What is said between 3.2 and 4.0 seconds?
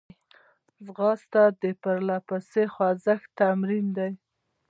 تمرین